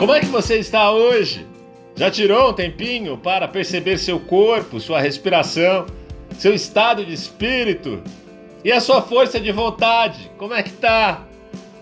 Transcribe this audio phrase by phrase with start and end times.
[0.00, 1.46] Como é que você está hoje?
[1.94, 5.84] Já tirou um tempinho para perceber seu corpo, sua respiração,
[6.38, 8.02] seu estado de espírito
[8.64, 10.30] e a sua força de vontade?
[10.38, 11.22] Como é que tá?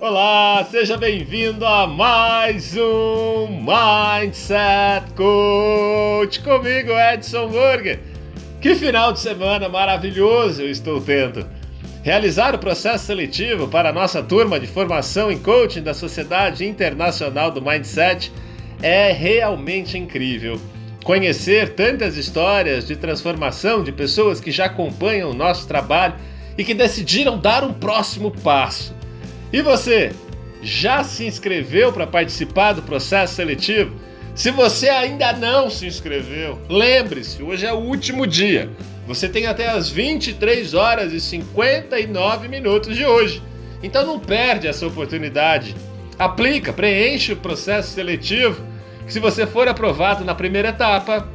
[0.00, 7.98] Olá, seja bem-vindo a mais um Mindset Coach comigo, Edson Burger.
[8.60, 11.44] Que final de semana maravilhoso eu estou tendo!
[12.04, 17.50] Realizar o processo seletivo para a nossa turma de formação em coaching da Sociedade Internacional
[17.50, 18.30] do Mindset
[18.82, 20.60] é realmente incrível.
[21.02, 26.16] Conhecer tantas histórias de transformação de pessoas que já acompanham o nosso trabalho
[26.58, 28.94] e que decidiram dar um próximo passo.
[29.50, 30.12] E você,
[30.60, 33.96] já se inscreveu para participar do processo seletivo?
[34.34, 38.68] Se você ainda não se inscreveu, lembre-se, hoje é o último dia.
[39.06, 43.40] Você tem até as 23 horas e 59 minutos de hoje.
[43.80, 45.76] Então não perde essa oportunidade.
[46.18, 48.60] Aplica, preenche o processo seletivo.
[49.06, 51.28] Se você for aprovado na primeira etapa,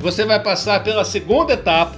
[0.00, 1.94] você vai passar pela segunda etapa,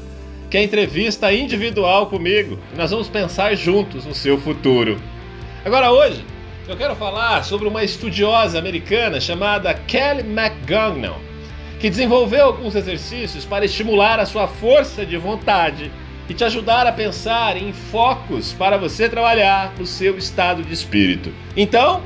[0.50, 2.58] que é a entrevista individual comigo.
[2.76, 5.00] Nós vamos pensar juntos no seu futuro.
[5.64, 6.22] Agora hoje,
[6.68, 11.20] eu quero falar sobre uma estudiosa americana chamada Kelly McGonigal
[11.82, 15.90] que desenvolveu alguns exercícios para estimular a sua força de vontade
[16.28, 21.34] e te ajudar a pensar em focos para você trabalhar no seu estado de espírito.
[21.56, 22.00] Então,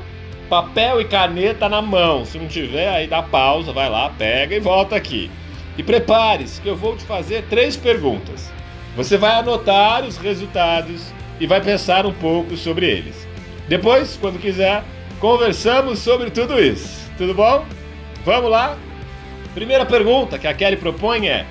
[0.49, 2.25] papel e caneta na mão.
[2.25, 5.29] Se não tiver, aí dá pausa, vai lá, pega e volta aqui.
[5.77, 8.51] E prepare-se que eu vou te fazer três perguntas.
[8.95, 13.26] Você vai anotar os resultados e vai pensar um pouco sobre eles.
[13.67, 14.83] Depois, quando quiser,
[15.19, 17.09] conversamos sobre tudo isso.
[17.17, 17.65] Tudo bom?
[18.25, 18.77] Vamos lá?
[19.53, 21.45] Primeira pergunta que a Kelly propõe é: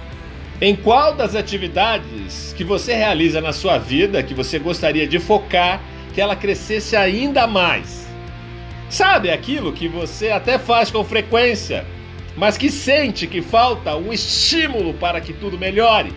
[0.61, 5.81] em qual das atividades que você realiza na sua vida que você gostaria de focar
[6.15, 8.07] que ela crescesse ainda mais?
[8.89, 11.85] Sabe aquilo que você até faz com frequência,
[12.37, 16.13] mas que sente que falta um estímulo para que tudo melhore?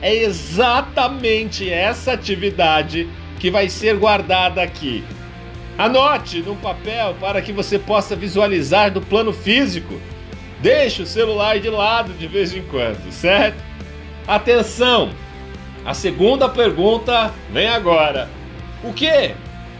[0.00, 5.04] É exatamente essa atividade que vai ser guardada aqui.
[5.78, 10.00] Anote num papel para que você possa visualizar do plano físico
[10.62, 13.60] Deixe o celular de lado de vez em quando, certo?
[14.28, 15.10] Atenção!
[15.84, 18.30] A segunda pergunta vem agora.
[18.84, 19.34] O que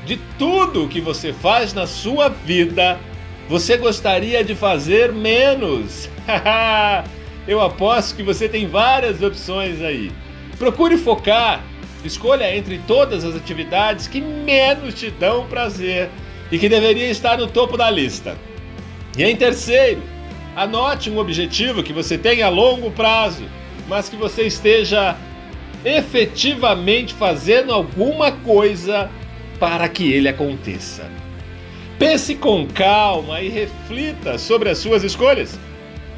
[0.04, 2.98] de tudo que você faz na sua vida
[3.48, 6.10] você gostaria de fazer menos?
[7.46, 10.10] Eu aposto que você tem várias opções aí.
[10.58, 11.62] Procure focar,
[12.08, 16.10] escolha entre todas as atividades que menos te dão prazer
[16.50, 18.36] e que deveria estar no topo da lista.
[19.16, 20.02] E em terceiro,
[20.54, 23.44] Anote um objetivo que você tenha a longo prazo,
[23.88, 25.16] mas que você esteja
[25.82, 29.10] efetivamente fazendo alguma coisa
[29.58, 31.10] para que ele aconteça.
[31.98, 35.58] Pense com calma e reflita sobre as suas escolhas.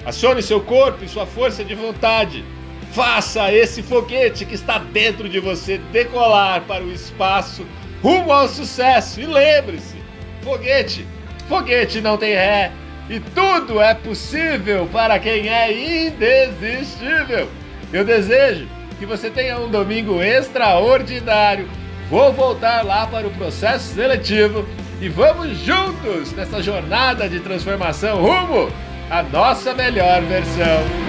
[0.04, 2.44] Acione seu corpo e sua força de vontade.
[2.94, 7.66] Faça esse foguete que está dentro de você decolar para o espaço
[8.00, 9.20] rumo ao sucesso.
[9.20, 9.96] E lembre-se:
[10.42, 11.04] foguete,
[11.48, 12.70] foguete não tem ré,
[13.10, 17.48] e tudo é possível para quem é indesistível.
[17.92, 21.68] Eu desejo que você tenha um domingo extraordinário.
[22.08, 24.64] Vou voltar lá para o processo seletivo
[25.00, 28.70] e vamos juntos nessa jornada de transformação rumo
[29.10, 31.03] à nossa melhor versão.